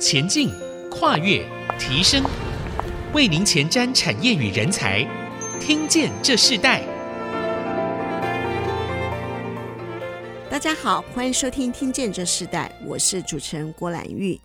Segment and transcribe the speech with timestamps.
[0.00, 0.48] 前进、
[0.90, 1.46] 跨越、
[1.78, 2.24] 提升，
[3.12, 5.06] 为您前瞻产业与人才。
[5.60, 6.82] 听见这世代。
[10.48, 14.40] 大家好，欢迎收听《听见这世代》，我是主持人郭兰玉。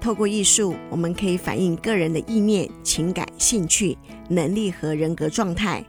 [0.00, 3.98] 透过艺术，我们可以反映个人的意念、情感、兴趣、
[4.28, 5.84] 能力和人格状态。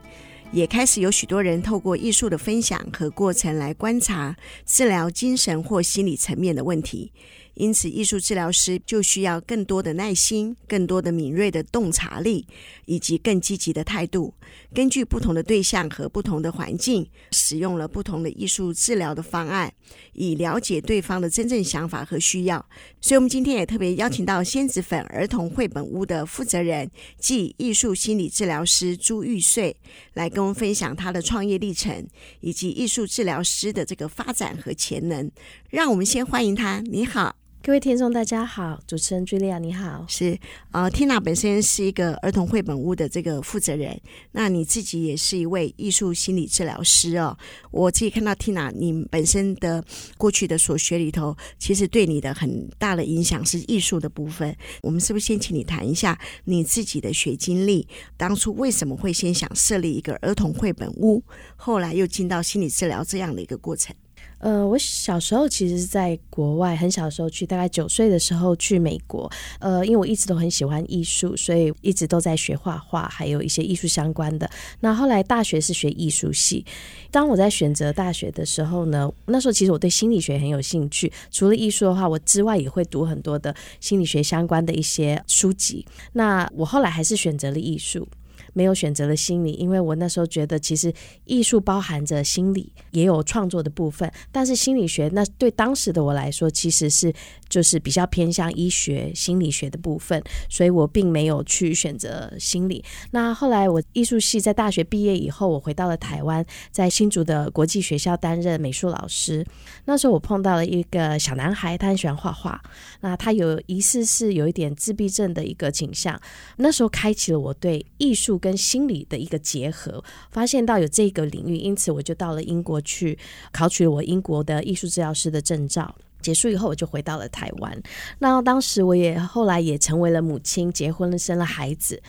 [0.50, 4.34] 也开始有许多人透过艺术的分享和过程来观察、
[4.66, 7.12] 治疗精神或心理层面的问题。
[7.58, 12.46] 因此，艺术治疗师就需要更多的耐心、更多的敏锐的洞察力，
[12.86, 14.32] 以及更积极的态度。
[14.72, 19.72] 根据不同的对象和不同的环境，使用了不同的艺术治疗的方案，
[20.12, 22.64] 以了解对方的真正想法和需要。
[23.00, 26.88] 所以，我们今天也特别邀请到仙子粉儿童绘本屋的负责人，
[27.18, 29.76] 即艺术心理治疗师朱玉穗，
[30.14, 32.06] 来跟我们分享他的创业历程，
[32.38, 35.28] 以及艺术治疗师的这个发展和潜能。
[35.68, 36.80] 让我们先欢迎他。
[36.82, 37.34] 你好。
[37.68, 40.38] 各位听众，大家好，主持人茱莉亚你好，是
[40.70, 44.00] 呃，Tina 本身是一个儿童绘本屋的这个负责人，
[44.32, 47.36] 那你自己也是一位艺术心理治疗师哦。
[47.70, 49.84] 我自己看到 Tina 你本身的
[50.16, 54.56] 过去的所学里头，其实对你的很大的影响是艺术的部分。
[54.80, 57.86] 我们是不是先请你谈一下你自己的学经历？
[58.16, 61.22] 当初为什么会先想设立一个儿童绘本屋，
[61.56, 63.94] 后来又进到心理治疗这样的一个过程？
[64.38, 69.30] 呃，我小时候其实是在国外，很小的时候去，大概九岁的时候去美国。
[69.58, 74.48] 呃，因为我一直都很喜欢艺术，所以一直都在学画画，还有一些艺术相关的。
[74.80, 76.64] 那后来大学是学艺术系。
[77.10, 81.12] 当我在选择大学的时候呢，那时候其实我对心理学很有兴趣。
[81.30, 85.84] 除了艺术的话，我之外也会读很多的心理学相关的一些书籍。
[86.12, 88.06] 那我后来还是选择了艺术。
[88.52, 90.92] 没有选择了心理，因为我那时候觉得，其实
[91.24, 94.10] 艺术包含着心理，也有创作的部分。
[94.30, 97.12] 但是心理学，那对当时的我来说，其实是
[97.48, 102.84] 就是比较偏向医学、心理学的部分，所以我并没有去选择心理。
[103.10, 109.44] 那后来我艺术系在大学毕业以后，我回到了台湾，在新竹的国际学校担任美术老师。
[109.84, 112.62] 那时候我碰到了一个小男孩，他很喜欢画画，
[113.00, 116.18] 那他有疑似是有一点自闭症的一个倾向。
[116.56, 123.18] 那时候开启了我对艺术跟心理的一个结合，发现到有这个领域，因此我就到了英国去
[123.52, 125.94] 考取我英国的艺术治疗师的证照。
[126.20, 127.82] 结束以后，我就回到了台湾。
[128.18, 132.02] 那当时我也后来也成为了母亲，结婚了，生了孩子。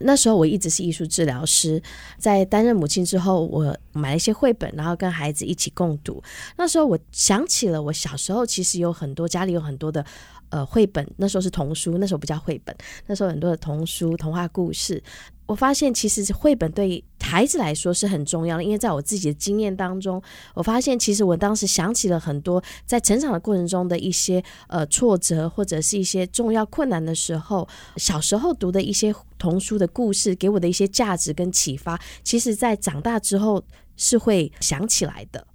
[0.00, 1.82] 那时候我一直是艺术治疗师，
[2.18, 6.22] 在担任母亲之后，我买了一些绘本，然后跟孩子一起共读。
[6.56, 10.04] 那时候我想起了我小时候，其实有很多家里有很多的。
[10.50, 12.74] 呃，绘本那时候是童书，那时候不叫绘本，
[13.04, 15.02] 那时候很多的童书、童话故事。
[15.48, 20.22] 我发现其实绘本对孩子来说是很重要的，因为在我自己的经验当中，
[20.54, 27.66] 我发现其实我当时想起了很多在成长的过程中的一些呃挫折，或者是一些重要困难的时候，
[27.96, 33.64] 小时候读的一些童书的故事给我的一些价值跟启发，其实在长大之后
[33.96, 35.47] 是会想起来的。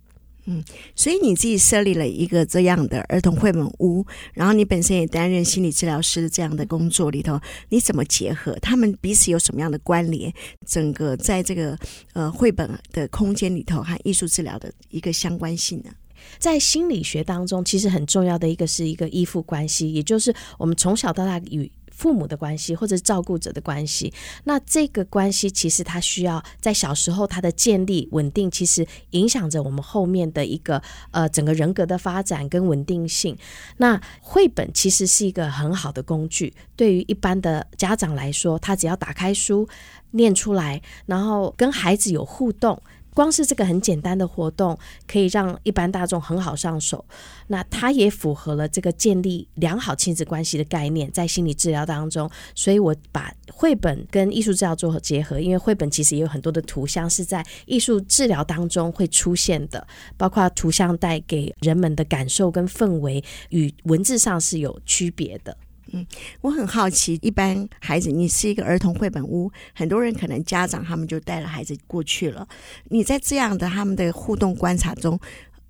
[0.46, 7.40] 嗯，所以你自己设立了一个这样的儿童绘本屋，然后你本身也担任心理治疗师这样的工作里头，
[7.70, 10.34] 你怎么结合他们彼此有什么样的关联？
[10.66, 11.78] 整个在这个
[12.12, 15.92] 呃绘本的空间里头和艺术治疗的一个相关性呢？
[16.40, 21.72] 在心理学当中，其实很重要的一个是一个依附关系，也就是我们从小到大与。
[21.96, 30.82] 父母的关系或者照顾者的关系，那这个关系其实它需要在小时候它的建立稳定，其实影响着我们后面的一个
[31.12, 33.38] 呃整个人格的发展跟稳定性。
[33.78, 39.68] 那绘本其实是一个很好的工具，对于一般的家长来说，他只要打开书
[40.12, 42.82] 念出来，然后跟孩子有互动。
[43.14, 47.06] 光是这个很简单的活动，可以让一般大众很好上手。
[47.48, 52.30] 那它也符合了这个建立良好亲子关系的概念，在心理治疗当中。
[52.56, 59.86] 所以我把绘本跟艺术治疗做结合，因为绘本其实也有很多的图像是在艺术治疗当中会出现的，
[60.18, 65.56] 包括图像带给人们的感受跟氛围与文字上是有区别的。
[65.94, 66.06] 嗯，
[66.42, 72.48] 我很好奇，一般孩子，你是一个儿童绘本屋，很多人可能家长他们就带了孩子过去了。
[72.90, 75.20] 你在这样的他们的互动观察中，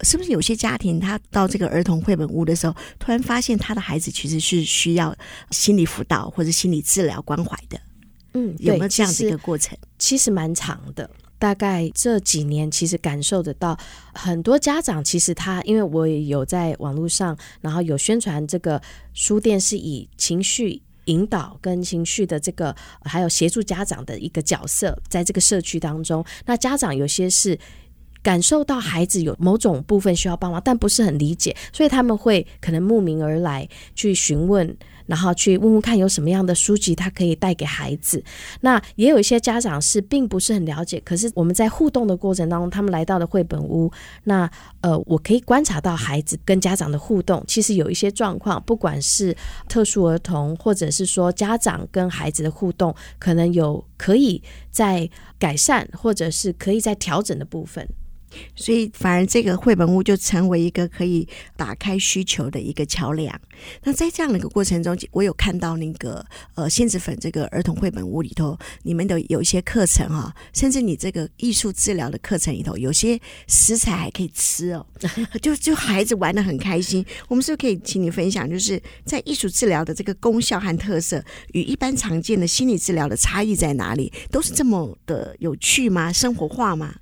[0.01, 5.13] 是不是有些家庭他到这个儿童绘本屋的时候，突然发现他的孩子其实是需要
[5.51, 7.79] 心理辅导或者心理治疗关怀的？
[8.33, 9.77] 嗯，有没有这样的一个过程？
[9.99, 11.09] 其实蛮长的。
[11.43, 13.77] 大概这几年，其实感受得到
[14.13, 18.81] 很多家长，其实他因为我也有在网络上，然后有宣传这个
[19.13, 27.59] 书店是以情绪引导跟情绪的这个，还有协助家长的一个角色，在这个社区当中，那家长有些是
[28.21, 34.77] 感受到孩子有某种部分需要帮忙，但不是很理解，所以他们会可能慕名而来去询问。
[35.05, 38.23] 然后去问问看有什么样的书籍，他可以带给孩子。
[38.61, 43.91] 那也有一些家长是并不是很了解，可是我们在互动的过程当中，他们来到了绘本屋。
[44.23, 44.49] 那
[44.81, 49.35] 呃，我可以观察到孩子跟家长的互动，其实有一些状况，不管是
[49.67, 54.41] 特殊儿童，或者是说家长跟孩子的互动，可能有可以
[54.71, 55.09] 在
[55.39, 57.87] 改善，或者是可以在调整的部分。
[58.55, 63.39] 所以，反而这个绘本屋就成为一个可以打开需求的一个桥梁。
[63.83, 66.25] 那在这样的一个过程中，我有看到那个
[66.55, 74.85] 呃，仙子粉这个儿童绘本屋里头，你们的有一些课程哈，甚至你这个艺术治疗的课程里头，有些食材还可以吃哦，
[75.41, 77.05] 就就孩子玩得很开心。
[77.27, 84.11] 我们是不是可以请你分享，就是在艺术治疗的这个功效和特色，与一般常见的心理治疗的差异在哪里？
[84.31, 86.11] 都是这么的有趣吗？
[86.11, 86.95] 生活化吗？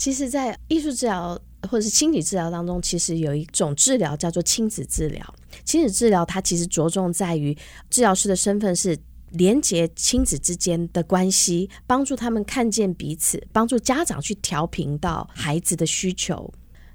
[0.00, 1.38] 其实，在艺术治疗
[1.68, 5.34] 或者是心理治疗当中，其实有一种治疗叫做亲子治疗。
[5.62, 7.54] 亲子治疗它其实着重在于
[7.90, 8.98] 治疗师的身份是
[9.32, 16.50] 连接亲子之间的关系，帮助他们看见彼此，帮助家长去调频到孩子的需求。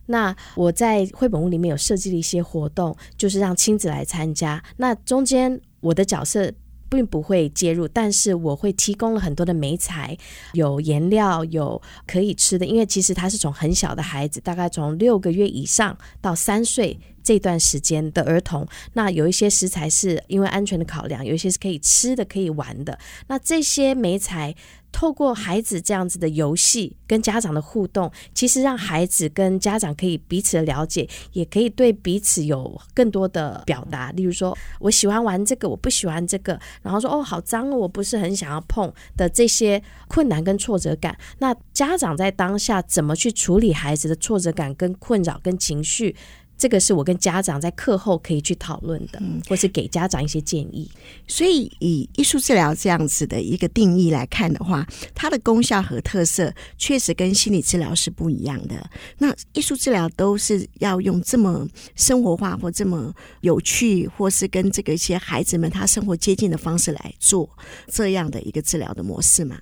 [0.08, 4.64] 那我在绘本屋里面有设计了一些活动，就是让亲子来参加。
[4.78, 6.52] 那中间我的角色。
[6.96, 10.18] 并不会介入，但是我会提供了很多的媒材，
[10.54, 12.66] 有颜料，有可以吃的。
[12.66, 22.98] 因为其实他是从很小的孩子，大概从六个月以上到三岁这段时间的儿童，那有一些食材是因为安全的考量，有一些是可以吃的、可以玩的。
[23.28, 24.56] 那这些媒材。
[24.96, 34.14] 透过孩子这样子的游戏跟家长的互动，其实让孩子跟家长可以彼此的了解，也可以对彼此有更多的表达。
[34.14, 41.18] 例如说，我喜欢玩这个，我不喜欢这个，然后说哦，好脏哦，我不是很想要碰的这些困难跟挫折感。
[41.40, 46.16] 那家长在当下怎么去处理孩子的挫折感跟困扰跟情绪？
[46.58, 50.90] 这个是我跟家长在课后可以去讨论的，或是给家长一些建议。
[51.28, 58.90] 所以，以艺术治疗这样子的一个定义来看的话，它的功效和特色确实跟心理治疗是不一样的。
[59.18, 67.50] 那艺术治疗都是要用这么生活化或这么有趣，或是跟这个一些孩子们他生活接近的方式来做
[67.88, 69.60] 这样的一个治疗的模式嘛？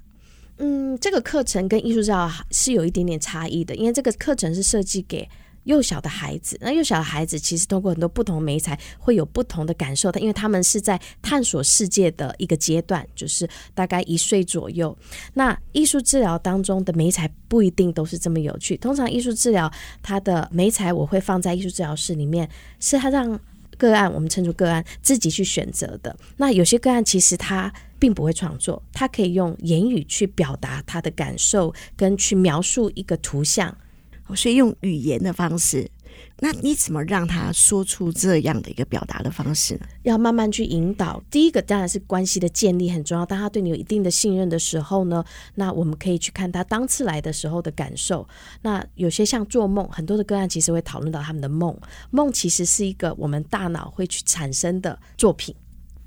[0.57, 5.27] 嗯，这个课程跟艺术治疗是有一点点差异的，因为这个课程是设计给。
[5.63, 14.95] 幼小的孩子，那幼小的孩子其实通过很多不同的媒材会有不同的感受，他因为他们是在探索世界的一个阶段，就是大概一岁左右。
[15.33, 19.71] 那艺术治疗当中的媒材不一定都是这么有趣，通常艺术治疗
[20.01, 22.49] 它的媒材我会放在艺术治疗室里面，
[22.79, 23.39] 是他让
[23.77, 26.15] 个案，我们称作个案自己去选择的。
[26.37, 33.75] 那有些个案其实他并不会创作，他可以用言语去表达他的感受，跟去描述一个图像。
[34.35, 35.89] 所以用语言的方式，
[36.39, 39.81] 那你怎么让他说出这样的一个表达的方式呢？
[40.03, 41.21] 要慢慢去引导。
[41.29, 43.25] 第一个当然是关系的建立很重要。
[43.25, 45.23] 当他对你有一定的信任的时候呢，
[45.55, 48.27] 那我们可以去看他当次来的时候的感受。
[48.61, 51.77] 那有些像做梦，很多的个案其实会讨论到他们的梦。
[52.11, 55.55] 梦其实是一个我们大脑会去产生的作品。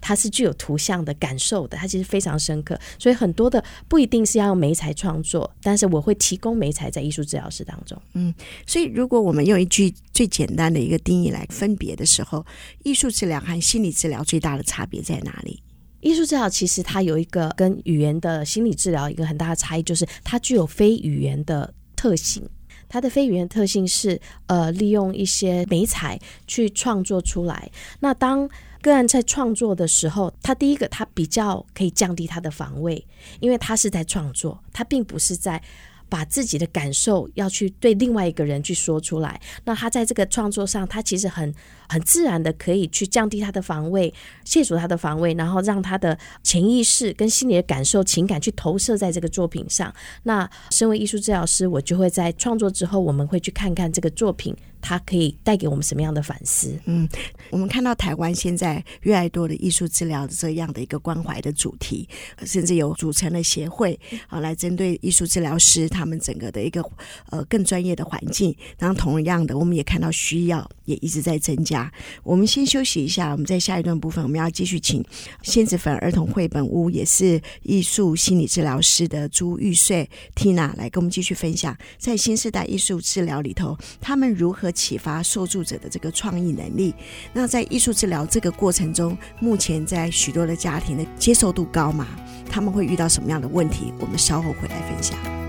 [0.06, 8.00] 它是具有图像的感受的，它其实非常深刻，所以很多的不一定是要用媒材创作，但是我会提供媒材在艺术治疗室当中。
[8.12, 8.32] 嗯，
[8.64, 12.46] 所以如果我们用一句最简单的一个定义来分别的时候，
[12.84, 15.60] 艺术治疗和心理治疗最大的差别在哪里？
[16.02, 22.48] 艺术治疗其实它有一个跟语言的心理治疗一个很大的差异，就是它具有非语言的特性。
[22.88, 27.68] 它的非语言特性是呃，利用一些媒材去创作出来。
[27.98, 28.48] 那当
[28.86, 33.04] 个案在创作的时候，他第一个他比较可以降低他的防卫，
[33.40, 35.60] 因为他是在创作，他并不是在
[36.08, 39.40] 把自己的感受要去对另外一个人去说出来。
[39.64, 41.52] 那他在这个创作上，他其实很
[41.88, 44.12] 很自然的可以去降低他的防卫，
[44.44, 49.92] 卸除他的防卫，然后让他的潜意识跟心理的感受、情感去投射在这个作品上。
[50.24, 54.56] 那身为艺术治疗师，我就会在创作之后，我们会去看看这个作品。
[54.78, 56.78] 它可以带给我们什么样的反思？
[56.84, 57.08] 嗯，
[57.50, 62.08] 我们看到台湾现在越来越多的艺术治疗这样的一个关怀的主题，
[62.44, 66.88] 甚至有组成了协会啊，来针对艺术治疗师他们整个的一个
[67.30, 68.54] 呃更专业的环境。
[68.78, 71.75] 然后同样的，我们也看到需要也一直在增加。
[72.22, 75.04] 我们先休息一下，我们在下一段部分我们要继续请
[75.42, 84.72] 仙子粉儿童绘本屋也是艺术心理治疗师的朱玉穗 Tina 来跟我们继续分享，在新时代艺术治疗里头，他们如何。
[84.76, 86.94] 启发受助者的这个创意能力。
[87.32, 92.06] 那在艺术治疗这个过程中，目前在许多的家庭的接受度高吗？
[92.50, 93.92] 他们会遇到什么样的问题？
[93.98, 95.45] 我们稍后回来分享。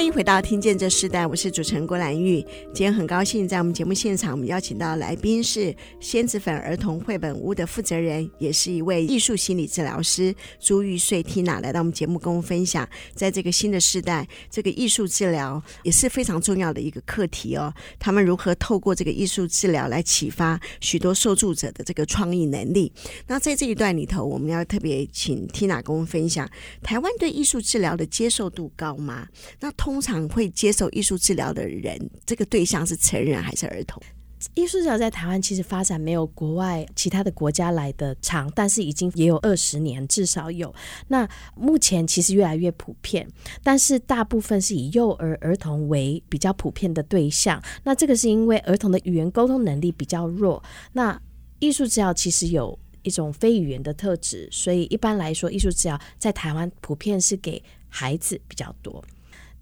[0.00, 2.40] 欢迎回到《听见这世代》，我是主持人郭兰玉。
[2.72, 17.70] 今天很高兴在我们节目现场，我们邀请到来宾是仙子粉儿童绘本屋的负责人，也是一位艺术心理治疗师朱玉穗 Tina 来到我们节目，跟我们分享，在这个新的时代，这个艺术治疗也是非常重要的一个课题哦。
[17.98, 22.90] 他们如何透过这个艺术治疗来启发许多受助者的这个创意能力？
[23.26, 26.48] 那在这一段里头，我们要特别请 Tina 跟我们分享，
[26.82, 29.28] 台湾对艺术治疗的接受度高吗？
[29.60, 34.00] 那通通常会接受艺术治疗的人，这个对象是成人还是儿童？
[34.54, 40.72] 艺术治疗在台湾其实发展没有国外其他的国家来的长，但是已经也有二十年，至少有。
[41.08, 43.28] 那目前其实越来越普遍，
[43.64, 47.60] 但是大部分是以幼儿儿童为比较普遍的对象。
[47.82, 50.62] 那这个是因为儿童的语言沟通能力比较弱。
[50.92, 51.20] 那
[51.58, 59.04] 艺术治疗其实有一种非语言的特质，所以一般来说，艺术治疗在台湾普遍是给孩子比较多。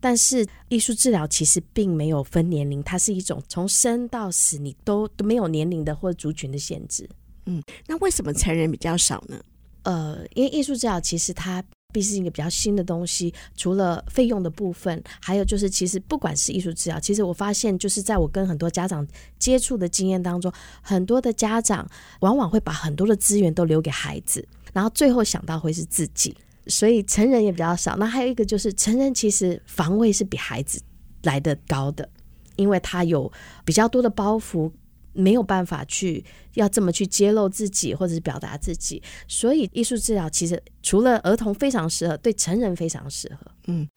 [0.00, 7.08] 但是艺术治疗其实并没有分年龄，它是一种从生到死你都都没有年龄的或者族群的限制。
[7.46, 9.40] 嗯，那为什么成人比较少呢？
[9.82, 11.62] 呃，因为艺术治疗其实它
[11.92, 19.06] 毕竟是一个比较新的东西，除了费用的部分，还有就是其实不管是艺术治疗，其实我发现就是在我跟很多家长
[19.38, 20.52] 接触的经验当中，
[20.82, 21.88] 很多的家长
[22.20, 26.36] 往往会把很多的资源都留给孩子，然后最后想到会是自己。
[26.68, 27.96] 所以成人也比较少。
[27.96, 30.80] 那还有一个就是，成人其实防卫是比孩子
[31.22, 32.08] 来得高的，
[32.56, 33.30] 因为他有
[33.64, 34.70] 比较多的包袱，
[35.12, 39.02] 没有办法去要这么去揭露自己或者是表达自己。
[39.26, 43.50] 所以艺术治疗其实除了儿童非常适合，对成人非常适合。
[43.66, 43.88] 嗯。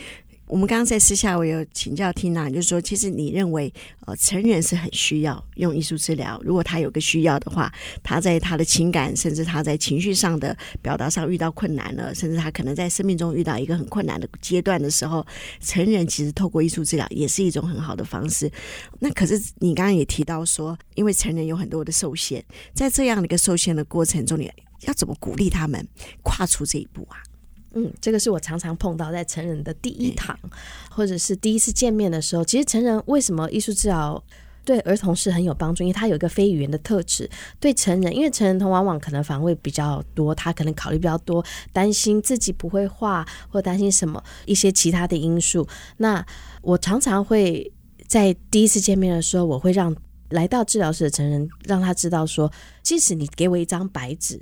[0.51, 3.73] 我们刚刚在私下，我有请教 Tina，就是说，其实你认为，
[4.05, 6.37] 呃，成人是很需要用艺术治疗。
[6.43, 15.25] 如果他有个需要的话，他在他的情感，甚至他在情绪上的表达上遇到困难了，甚至他可能在生命中遇到一个很困难的阶段的时候，
[15.61, 18.51] 成人其实透过艺术治疗也是一种很好的方式。
[18.99, 22.43] 那可是你刚刚也提到说，因为成人有很多的受限，
[22.73, 25.87] 在这样的一个受限的过程中，你要怎么鼓励他们
[26.21, 27.23] 跨出这一步啊？
[27.73, 30.37] 嗯，这个是我常常碰到在成人的第一堂，
[30.89, 32.43] 或者是第一次见面的时候。
[32.43, 34.21] 其实成人为什么艺术治疗
[34.65, 35.83] 对儿童是很有帮助？
[35.83, 37.29] 因为他有一个非语言的特质。
[37.59, 45.67] 对成人，因为成人童往往可能防卫比较多，他可能考虑比较多，担心自己不会画，或担心什么一些其他的因素。
[45.97, 46.25] 那
[46.61, 47.71] 我常常会
[48.07, 49.95] 在第一次见面的时候，我会让
[50.29, 52.51] 来到治疗室的成人让他知道说，
[52.83, 54.41] 即使你给我一张白纸。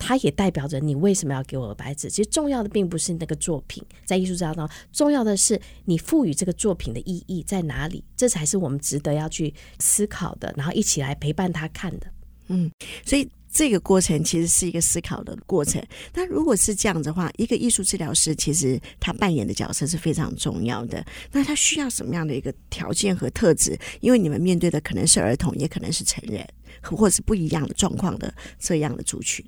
[0.00, 2.08] 它也代表着你为什么要给我白纸？
[2.08, 12.06] 其实重要的并不是那个作品，在艺术治疗当中，重要的是你赋予这个作品的意义在哪里，这才是我们值得要去思考的，然后一起来陪伴他看的。
[12.48, 12.68] 嗯，
[13.04, 15.80] 所以这个过程其实是一个思考的过程。
[16.14, 21.04] 那如果是这样的话，一个艺术治疗师其实他扮演的角色是非常重要的。
[21.30, 23.78] 那他需要什么样的一个条件和特质？
[24.00, 26.44] 因为你们面对的可能是儿童，也可能是成人，
[26.82, 29.44] 或者是不一样的状况的这样的族群。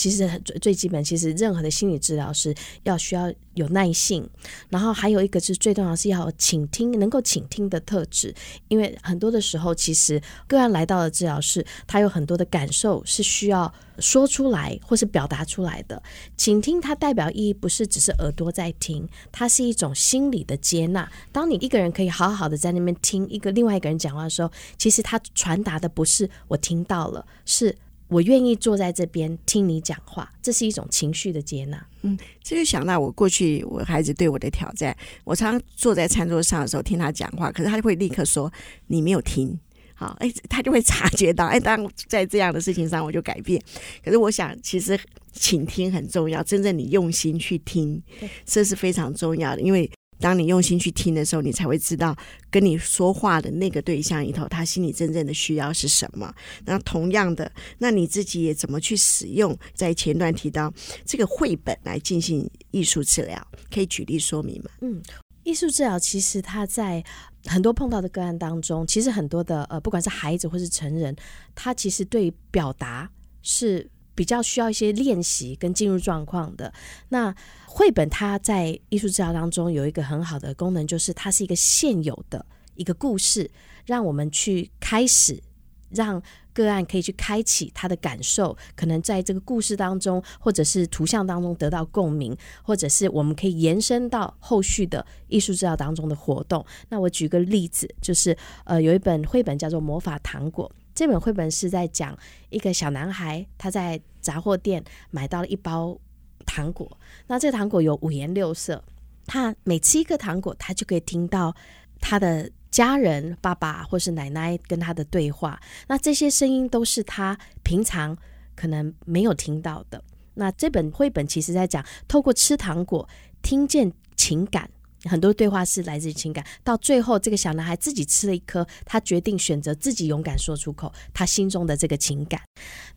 [0.00, 2.54] 其实最最基本，其实任何的心理治疗师
[2.84, 4.26] 要需要有耐性，
[4.70, 8.34] 然后还有一个是最重要是要倾听，能够倾听的特质。
[8.68, 16.02] 因为很多的时候，其实个案来到了治疗室，他有很多的感受是需要说出来或是表达出来的。
[16.34, 21.06] 倾听它代表意义不是只是耳朵在听，它是一种心理的接纳。
[21.30, 27.76] 当你一个人可以好好的在那边听一个另外一个人讲话的时候，其实他传达的不是我听到了，是。
[28.10, 31.86] 我愿意坐在这边听你讲话，这是一种情绪的接纳。
[32.02, 34.94] 嗯，这就想到我过去我孩子对我的挑战。
[35.24, 38.52] 我常常坐在餐桌上的时候听他讲话，可是他就会立刻说
[38.88, 39.58] 你没有听。
[39.94, 43.62] 好，哎，他就会察觉到，哎，当在这样的事情上我就改变。
[44.04, 44.98] 可是我想，其实
[45.32, 48.02] 倾听很重要，真正你用心去听，
[48.44, 49.90] 这是非常重要的，因为。
[50.20, 52.14] 当你用心去听的时候，你才会知道
[52.50, 56.32] 跟你说话的那个对象里头，他心里真正的需要是什么。
[56.64, 59.56] 那同样的，那你自己也怎么去使用？
[59.74, 60.72] 在前段提到
[61.04, 64.70] 这个绘本来进行艺术治疗，可以举例说明吗？
[64.82, 65.02] 嗯，
[65.42, 67.02] 艺术治疗其实他在
[67.46, 71.16] 很多碰到的个案当中，其实很多的呃，不管是孩子或是成人，
[71.54, 73.10] 他其实对表达
[73.42, 76.72] 是比较需要一些练习跟进入状况的。
[77.08, 77.34] 那
[77.66, 83.50] 绘本它在艺术治疗当中有一个很好的功能，就是它是一个现有的一个故事，
[83.86, 85.42] 让我们去开始，
[85.90, 96.66] 让个案可以去开启他的感受，可能在这个故事当中或者是图像当中得到共鸣，或者是我们可以延伸到后续的艺术治疗当中的活动。
[96.88, 102.14] 那我举个例子，就是呃有一本绘本叫做《魔法糖果》，这本绘本是在讲
[102.50, 105.98] 一个小男孩他在杂货店买到了一包。
[106.46, 108.82] 糖果，那这糖果有五颜六色，
[109.24, 111.54] 他每吃一颗糖果，他就可以听到
[112.00, 115.60] 他的家人、爸爸或是奶奶跟他的对话。
[115.86, 118.16] 那这些声音都是他平常
[118.56, 120.02] 可能没有听到的。
[120.34, 123.08] 那这本绘本其实在讲，透过吃糖果
[123.42, 124.68] 听见情感。
[125.04, 132.40] 很多对话是来自于情感，到最后这个小男孩自己吃了一颗，他决定选择自己勇敢说出口他心中的这个情感。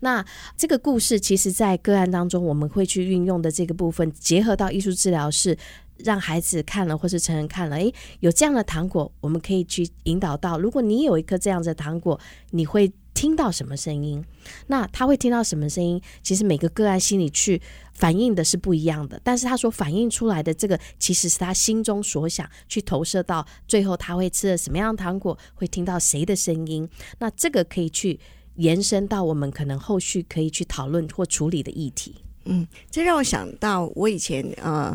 [0.00, 0.24] 那
[0.56, 5.56] 这个故事其实，在个案当中，我们会去运用的这个部分，结合到艺术治疗，是
[5.96, 12.20] 让孩子看了或是成人看了，诶，有这样的糖果，我们可以去引导到，如果你有一颗这样的糖果，
[12.50, 12.92] 你会。
[13.14, 14.22] 听到什么声音？
[14.66, 16.00] 那他会听到什么声音？
[16.22, 17.62] 其实每个个案心里去
[17.94, 26.88] 反映的是不一样的，但是他所反映出来的这个，其实是他心中所想，去投射到最后他会吃了什么样的糖果，会听到谁的声音。
[27.20, 28.18] 那这个可以去
[28.56, 32.16] 延伸到我们可能后续可以去讨论或处理的议题。
[32.46, 34.94] 嗯，这让我想到我以前呃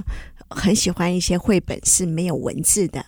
[0.49, 3.03] 很喜欢一些绘本是没有文字的。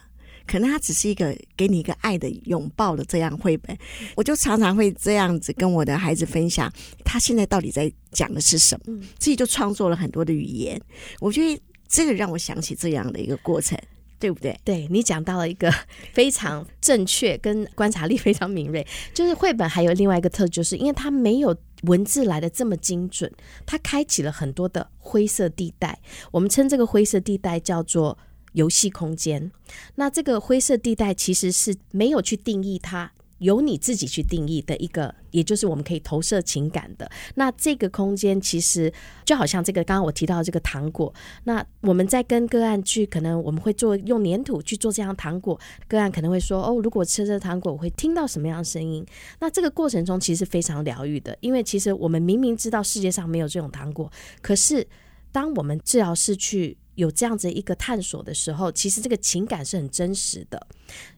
[0.51, 3.77] 可能它只是一个给你一个爱的拥抱的这样绘本，
[4.17, 6.69] 我就常常会这样子跟我的孩子分享，
[7.05, 10.77] 他现在到底在讲的是什么，自己就创作了很多的语言。
[11.21, 13.79] 我觉得这个让我想起这样的一个过程，
[14.19, 14.59] 对不对？
[14.65, 15.73] 对，你讲到了一个
[16.11, 18.85] 非常正确，跟观察力非常敏锐。
[19.15, 23.31] 就是绘本还有另外一个特质，就是因为它没有文字来的这么精准，
[23.65, 25.97] 它开启了很多的灰色地带。
[26.29, 28.17] 我们称这个灰色地带叫做。
[28.53, 29.51] 游戏空间，
[29.95, 37.09] 那这个灰色地带其实是没有去定义它，由你自己去定义的一个，也就是我们可以投射情感的。
[37.35, 38.91] 那这个空间其实
[39.23, 41.13] 就好像这个刚刚我提到的这个糖果，
[41.45, 49.05] 那我们在跟个案去，可能我们会做用粘土去做这样糖果，个案可能会说哦，如果吃这糖果，我会听到什么样的声音？
[49.39, 54.85] 那这个过程中其实非常疗愈的，因为其实我们明明知道世界上没有这种糖果，可是
[55.31, 56.77] 当我们治疗师去。
[56.95, 60.67] 有这样子一个探索的时候，其实这个情感是很真实的，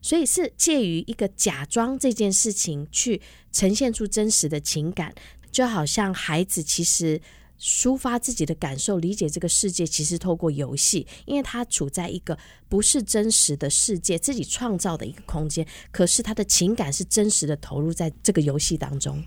[0.02, 5.14] 所以是介于一个假装这件事情去呈现出真实的情感，
[5.52, 7.20] 就好像孩子其实
[7.60, 19.24] 抒发自己的感受，理解这个世界，其实透过游戏，因为他处在一个不是真实的世界，自己创造的一个空间，可是他的情感是真实的投入在这个游戏当中。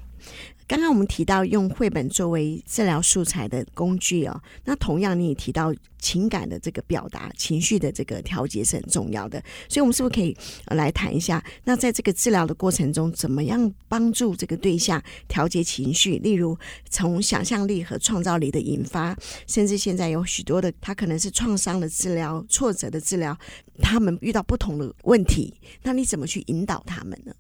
[0.69, 11.43] 刚刚我们提到用绘本作为治疗素材的工具哦，那同样你也提到情感的这个表达、情绪的这个调节是很重要的，所以我们是不是可以来谈一下？
[11.63, 16.19] 那在这个治疗的过程中，怎么样帮助这个对象调节情绪？
[16.19, 16.59] 例如
[16.91, 23.39] 从想象力和创造力的引发，甚至现在有许多的他可能是创伤的治疗、挫折的治疗，
[23.81, 27.33] 他们遇到不同的问题，那你怎么去引导他们呢？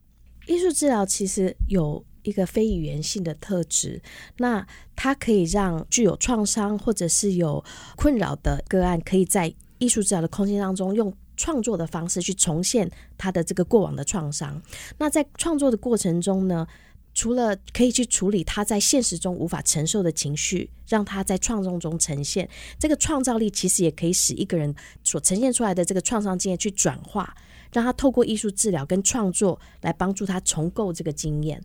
[0.46, 2.04] 艺术治疗其实有。
[2.26, 4.02] 一个非语言性的特质，
[4.38, 7.64] 那它可以让具有创伤或者是有
[7.96, 14.60] 困扰的个案，可以在艺术治疗的空间当中，用创作的方式去重现他的这个过往的创伤。
[14.98, 16.66] 那在创作的过程中呢，
[17.14, 27.34] 除了可以去处理他在现实中无法承受的情绪，让他在创作中呈现，这个创造力其实也可以使一个人所呈现出来的这个创伤经验去转化，
[27.72, 31.62] 让他透过艺术治疗跟创作来帮助他重构这个经验。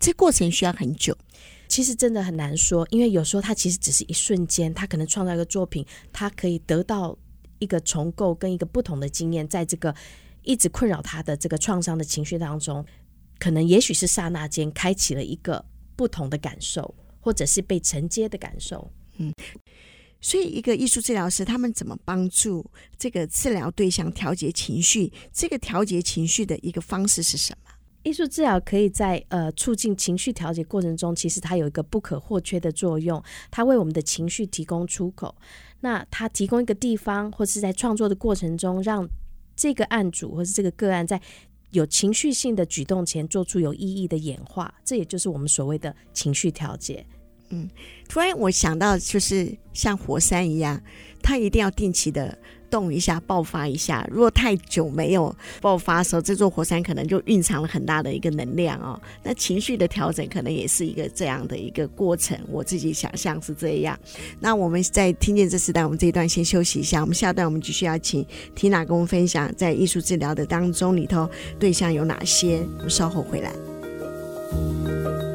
[0.00, 1.16] 这过程需要很久，
[1.68, 7.16] 其实真的很难说，因为有时候他其实只是一瞬间，他可能创造一个作品，他可以得到
[7.58, 9.94] 一个重构跟一个不同的经验，在这个
[10.42, 12.84] 一直困扰他的这个创伤的情绪当中，
[13.38, 15.64] 可能也许是刹那间开启了一个
[15.96, 18.90] 不同的感受，或者是被承接的感受。
[19.16, 19.32] 嗯，
[20.20, 22.64] 所以一个艺术治疗师他们怎么帮助
[22.96, 25.12] 这个治疗对象调节情绪？
[25.32, 27.71] 这个调节情绪的一个方式是什么？
[28.02, 35.34] 艺术治疗可以在呃促进情绪调节过程中，其实它有一个不可或缺的作用，它为我们的情绪提供出口。
[35.80, 39.08] 那它提供一个地方，或是在创作的过程中，让
[39.56, 41.20] 这个案主或是这个个案在
[41.70, 47.04] 有情绪性的举动前做出有意义的演化，这也就是我们所谓的情绪调节。
[47.50, 47.68] 嗯，
[48.08, 50.82] 突然我想到，就是像火山一样，
[51.22, 52.36] 它一定要定期的。
[52.72, 54.02] 动一下，爆发一下。
[54.10, 58.98] 如果太久没有爆发的时候，这座火山可能就蕴藏了很大的一个能量哦。
[59.22, 62.34] 那情绪的调整可能也是一个这样的一个过程。
[62.48, 63.94] 我自己想象是这样。
[64.40, 67.02] 那我们在听见这时代，我们这一段先休息一下。
[67.02, 72.66] 我们下段我们继续要请缇娜跟我们分享，在艺术治疗的当中里头对象有哪些。
[72.78, 75.31] 我们稍后回来。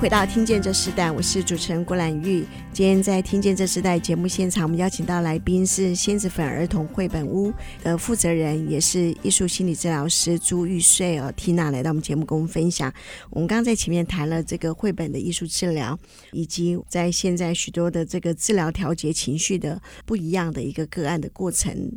[0.00, 2.42] 回到《听见这时代》，我是主持人郭兰玉。
[2.72, 12.90] 今天在《听见这时代》节目现场，我们邀请到来宾是仙子粉儿童绘本屋的负责人，也是艺术心理治疗师朱玉穗哦，Tina 来到我们节目跟我们分享。
[13.28, 15.98] 我们刚刚在前面谈了这个绘本的艺术治疗，
[16.32, 21.92] 以及在现在许多的这个治疗调节情绪的不一样的一个个案的过程。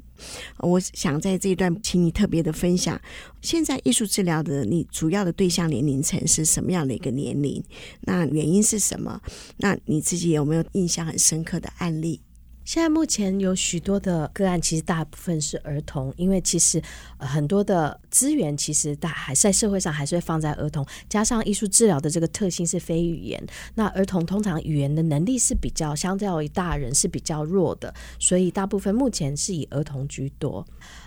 [0.59, 2.99] 我想在这一段，请你特别的分享，
[3.41, 7.63] 现在艺术治疗的你主要的对象年龄层是什么样的一个年龄？
[8.01, 9.21] 那原因是什么？
[9.57, 12.21] 那你自己有没有印象很深刻的案例？
[12.65, 16.81] 现在目前有许多的个案，其实大部分是儿童，因为其实、
[17.17, 30.65] 呃、很多的资源其实大还在社会上还是会放在儿童，加上艺术治疗的这个特性是非语言，那儿童通常语言的能力是比较相较于大人是比较弱的，所以大部分目前是以儿童居多。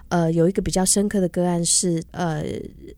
[0.09, 2.45] 呃，有一个比较深刻的个案是，呃，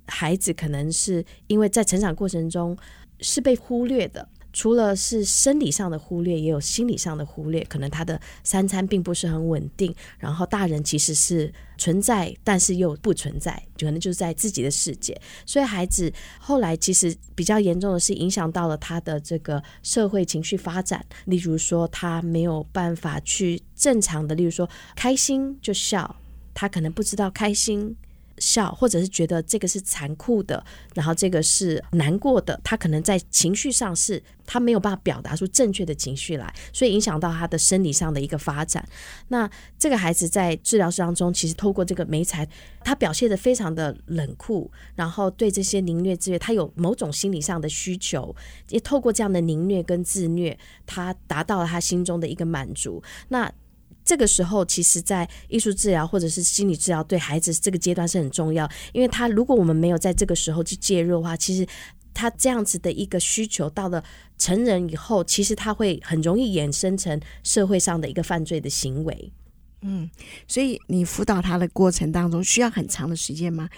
[0.06, 2.76] 孩子可能是因为在成长过程中
[3.20, 4.28] 是被忽略的。
[4.50, 7.62] 除了是生理上的忽略，也有心理上的忽略。
[7.68, 15.16] 可能他的三餐并不是很稳定，然后大人其实是存在，但是又不存在，可能就是在自己的世界。
[15.46, 21.04] 所以孩子后来其实比较严重的是影响到了他的这个社会情绪发展。
[21.26, 26.16] 例如说，他没有办法去正常的，例如说开心就笑，
[26.54, 27.94] 他可能不知道开心。
[28.40, 38.86] 笑，或者是觉得这个是残酷的，然后这个是难过的，他可能在情绪上是他没有办法表达出正确的情绪来，所以影响到他的生理上的一个发展。
[39.28, 39.48] 那
[39.78, 42.48] 这个孩子在治疗室当中，其实透过这个媒材，
[42.84, 48.34] 他表现得非常的冷酷，然后对这些凌虐自虐，他有某种心理上的需求，
[48.70, 53.02] 也透过这样的凌虐跟自虐，他达到了他心中的一个满足。
[53.28, 53.52] 那
[54.08, 58.66] 这个时候，其实，在艺术治疗或者是心理治疗，对孩子这个阶段是很重要。
[58.94, 61.66] 因为他如果我们没有在这个时候去介入的话，其实
[62.14, 64.02] 他这样子的一个需求，到了
[64.38, 69.30] 成人以后，其实他会很容易衍生成社会上的一个犯罪的行为。
[69.82, 70.08] 嗯，
[70.46, 73.68] 所以你辅导他的过程当中，需要很长的时间吗？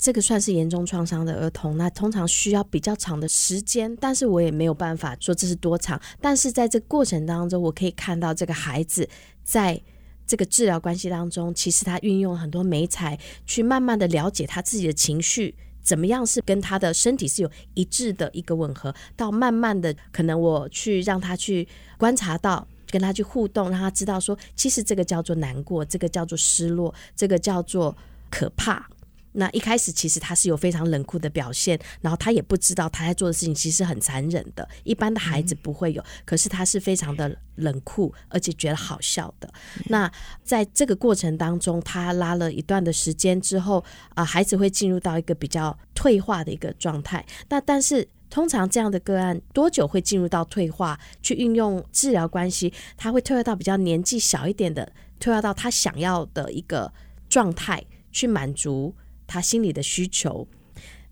[0.00, 6.00] 这个算是严重创伤的儿童，那通常需要比较长的时间，但是我也没有办法说这是多长。
[6.22, 9.06] 但是在这过程当中，我可以看到这个孩子
[9.44, 9.78] 在
[10.26, 27.94] 这个治疗关系当中，其实他运用很多媒材去慢慢的了解他自己的情绪怎么样是跟他的身体是有一致的一个吻合，到慢慢的可能我去让他去观察到，跟他去互动，让他知道说，其实这个叫做难过，这个叫做失落，这个叫做
[28.30, 28.88] 可怕。
[29.32, 39.48] 那一开始其实他是有非常冷酷的表现，然后他也不知道他在做的事情其实很残忍的，一般的孩子不会有，可是他是非常的冷酷，而且觉得好笑的。
[39.86, 40.10] 那
[40.42, 47.24] 在这个过程当中，他拉了一段的时间之后，啊，孩子会进入到一个比较退化的一个状态。
[47.48, 50.98] 那但是通常这样的个案多久会进入到退化？
[51.22, 56.92] 去运用治疗关系，他会退化到比较年纪小一点的，退化到他想要的一个
[57.28, 58.92] 状态去满足。
[59.30, 60.44] 他心里的需求，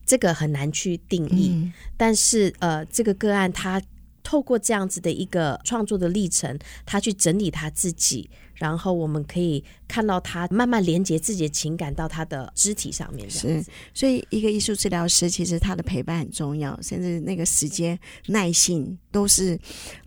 [0.05, 1.53] 这个很难去定义。
[1.55, 3.81] 嗯、但是，呃，这个个案他
[4.23, 13.29] 透过这样子的一个创作的历程，他去整理他自己，然后我们可以看到他慢慢连接自己的情感到他的肢体上面。
[13.31, 19.59] 是，所以一个艺术治疗师其实他的陪伴很重要，甚至那个时间、耐性都是。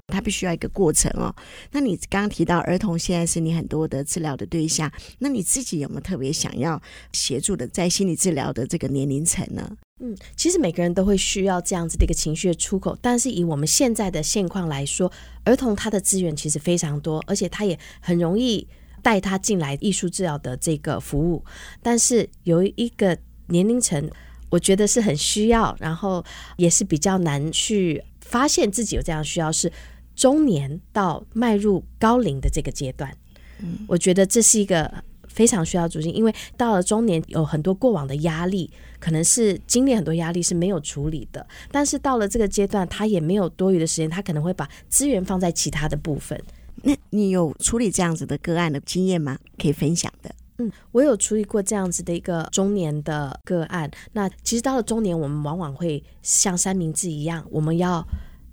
[0.08, 1.34] 他必须要一个过程哦。
[1.72, 6.82] 那你刚刚提到儿童现在是你很多的治疗的对象，那你自己有没有特别想要
[7.14, 9.78] 协助的在心理治疗的这个年龄层呢？
[10.02, 15.12] 嗯，其实每个人都会需要这样子的一个情绪的出口，但是以我们现在的现况来说，
[15.44, 18.68] 儿童他的资源其实非常多，而且他也很容易
[19.02, 21.46] 带他进来艺术治疗的这个服务。
[21.82, 24.10] 但是有一个年龄层，
[24.50, 26.26] 我觉得是很需要，然后
[26.58, 29.72] 也是比较难去发现自己有这样需要是。
[30.14, 33.16] 中年到迈入高龄的这个阶段，
[33.60, 35.04] 嗯，我觉得这是一个
[35.42, 46.40] 非常需要注意，因为到了中年有很多过往的压力，可能是经历很多压力是没有处理的，但是到了这个阶段，他也没有多余的时间，他可能会把资源放在其他的部分。
[46.84, 49.36] 那你有处理这样子的个案的经验吗？
[49.58, 50.30] 可以分享的？
[50.60, 53.90] 嗯，我有处理过这样子的一个中年的个案。
[54.14, 58.06] 那其实到了中年，我们往往会像三明治一样，我们要。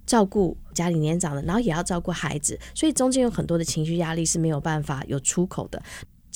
[0.08, 5.82] 照顾家里年长的，然后也要照顾孩子，所以中间有很多的情绪压力是没有办法有出口的。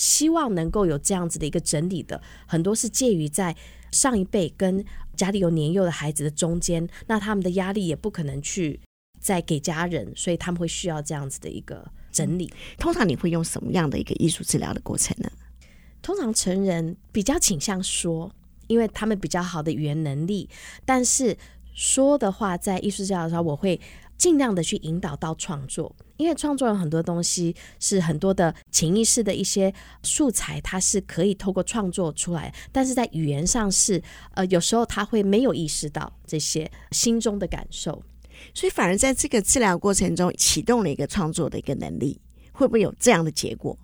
[0.02, 3.54] 希望能够有这样子的一个整理的，很多是介于在
[3.92, 4.84] 上一辈跟
[5.14, 8.80] 家里有年幼的孩子的中间，那他们的压力也不可能去
[9.20, 12.52] 再给家人，所以他们会需要这样子的一个整理。
[12.78, 15.30] 通常你会用什么样的一个艺术治疗的过程呢？
[16.02, 18.28] 通常成人比较倾向说，
[18.66, 20.50] 因为他们比较好的语言能力，
[20.84, 21.38] 但是。
[21.74, 23.80] 说的话，在艺术治疗的时候，我会
[24.16, 29.72] 尽量的去引导到创作，因为创作有很多东西是很多的潜意识的一些
[30.02, 34.00] 素材，它是可以透过创作出来，但是在语言上是
[34.34, 38.02] 呃，有时候他会没有意识到这些心中的感受，
[38.54, 42.20] 所以反而在这个治疗过程中启动了一个创作的一个能力，
[42.52, 43.76] 会不会有这样的结果？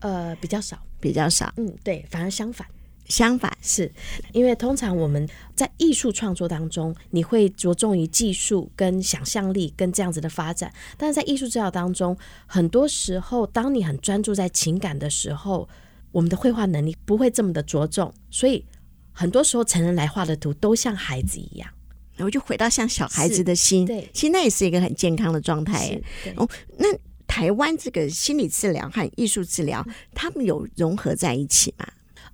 [0.00, 2.66] 呃，比较少，比较少，嗯，对，反而相反。
[3.08, 3.90] 相反是，
[4.32, 12.16] 因为通常我们在艺术创作当中，你会着重于技术跟想象力跟这样子的发展，但是在艺术治疗当中，
[12.46, 15.68] 很多时候当你很专注在情感的时候，
[16.12, 18.64] 我们的绘画能力不会这么的着重，所以
[19.12, 21.68] 很多时候成人来画的图都像孩子一样，
[22.16, 26.00] 然后就回到像小孩子的心，对，其实那也是一个很健康的状态。
[26.36, 26.86] 哦，那
[27.26, 31.86] 台湾这个心理治疗和艺术治疗，他们有融合在一起吗？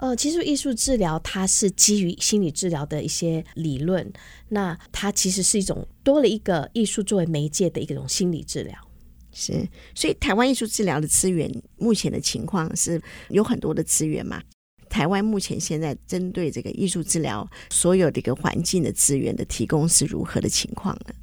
[0.02, 4.12] 呃，其实艺术治疗它是基于心理治疗的一些理论，
[4.48, 8.76] 那它其实是一种多了一个艺术作为媒介的一种心理治疗。
[9.32, 14.42] 是，所以台湾艺术治疗的资源目前的情况是有很多的资源嘛？
[14.90, 21.14] 台湾目前现在针对这个艺术治疗所有的一个环境的资源的提供是如何的情况呢？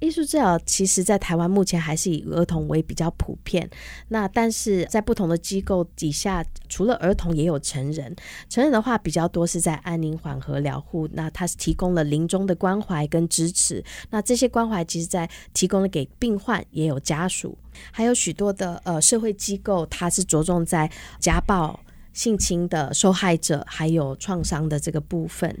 [0.00, 3.68] 艺术治疗其实，在台湾目前还是以儿童为比较普遍。
[4.08, 8.14] 那但是在不同的机构底下，除了儿童，也有成人。
[8.48, 13.82] 成人的话比较多是在安宁缓和疗护，那它是提供了临终的关怀跟支持。
[14.10, 17.58] 那这些关怀其实，在提供了给病患，也有家属，
[17.90, 21.80] 还有许多的呃社会机构，它是着重在家暴、
[22.12, 25.60] 性侵的受害者，还有创伤的这个部分。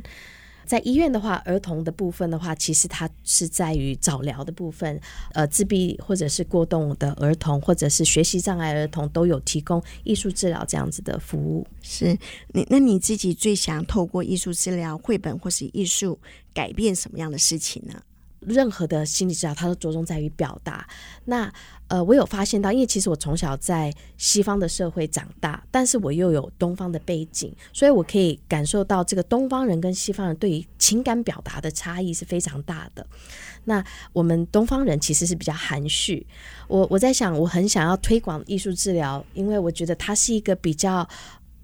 [0.68, 5.00] 在医院的话，儿童的部分的话，其实它是在于早疗的部分，
[5.32, 11.66] 呃，自闭或者是过动的儿童，或者是学习障碍儿童，都有提供艺术治疗这样子的服务。
[11.80, 12.16] 是
[12.52, 16.18] 你，那你自己最想透过艺术治疗、绘本或是艺术
[16.52, 17.94] 改变什么样的事情呢？
[18.40, 20.86] 任何的心理治疗，它都着重在于表达。
[21.24, 21.52] 那
[21.88, 33.06] 呃，我有发现到，因为其实我从小在西方的社会长大，但是我又有东方的背景，所以我可以感受到这个东方人跟西方人对于情感表达的差异是非常大的。
[33.64, 36.26] 那我们东方人其实是比较含蓄。
[36.68, 41.08] 我我在想，我很想要推广艺术治疗，因为我觉得它是一个比较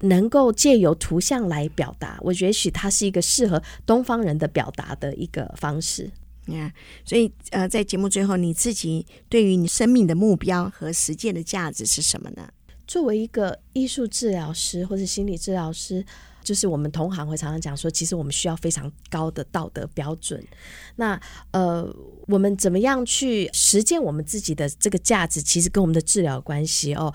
[0.01, 2.17] 能够借由图像来表达。
[2.21, 6.09] 我觉得许它是一个适合东方人的表达的一个方式。
[6.47, 6.71] Yeah,
[7.03, 12.47] 所以呃，在节目最后，你自己对于你生命的目标和实践的价值是什么呢？
[12.85, 16.05] 作为一个艺术治疗师或者心理治疗师，
[16.43, 20.39] 就是我们同行会常常讲说，其实我们需要非常高的道德标准。
[20.97, 21.91] 那呃，
[22.27, 27.11] 我们怎么样去实践我们自己的这个价值，其实跟我们的治疗关系哦。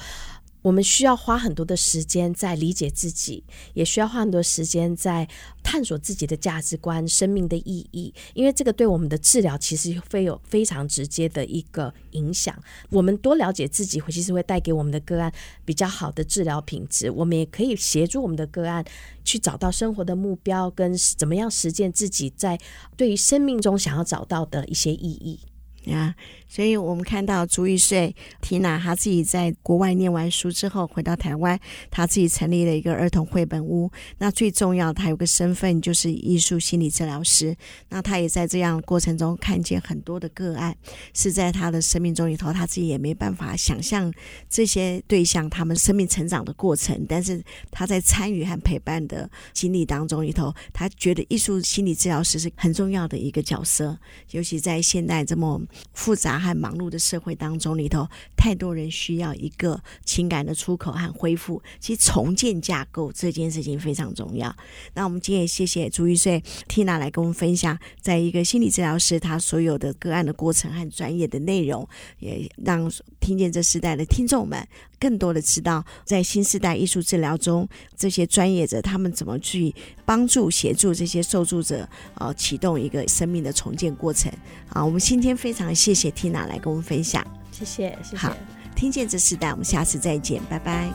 [0.62, 3.44] 我们需要花很多的时间在理解自己，
[3.74, 5.28] 也需要花很多时间在
[5.62, 12.54] 探索自己的价值观、生命的意义，因为这个对我们的治疗其实会有非常直接的一个影响。
[12.90, 15.32] 我们多了解自己，其实会带给我们的个案
[15.64, 17.10] 比较好的治疗品质。
[17.10, 18.84] 我们也可以协助我们的个案
[19.24, 22.58] 去找到生活的目标，跟怎么样实践自己在
[22.96, 25.40] 对于生命中想要找到的一些意义。
[25.84, 26.14] 呀
[26.46, 31.58] 所以我们看到朱玉穗缇娜，她自己在国外念完书之后回到台湾，
[31.90, 33.88] 她自己成立了一个儿童绘本屋。
[34.18, 37.56] 那最重要，她有个身份就是艺术心理治疗师。
[37.88, 40.76] 那她也在这样的过程中看见很多的个案，
[41.14, 44.12] 是在她的生命中里头，她自己也没办法想象
[44.48, 47.06] 这些对象他们生命成长的过程。
[47.08, 47.40] 但是
[47.70, 53.96] 她在参与和陪伴的经历当中里头，她觉得艺术心理治疗师是很重要的一个角色，
[54.32, 55.62] 尤其在现代这么。
[55.92, 61.62] 复杂和忙碌的社会当中，里头太多人需要一个情感的出口和恢复。
[61.78, 64.54] 其实重建架构这件事情非常重要。
[64.94, 74.66] 那我们今天也谢谢朱玉穗缇娜来跟我们分享，在一个心理治疗师他所有的个案的过程和专业的内容，也让听见这时代的听众们
[75.00, 84.30] 更多的知道，在新时代艺术治疗中，这些专业者他们怎么去帮助协助这些受助者，呃，启动一个生命的重建过程。
[84.68, 88.16] 啊，我们今天非常谢谢缇娜来跟我们分享，谢谢，谢谢。
[88.18, 88.36] 好，
[88.76, 90.90] 听见这时代，我们下次再见，拜拜。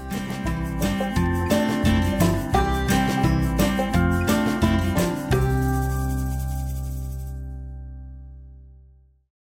[0.80, 1.05] 拜拜。